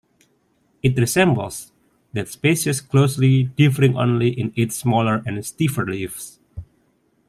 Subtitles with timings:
[0.81, 1.71] It resembles
[2.13, 6.39] that species closely, differing only in its smaller and stiffer leaves.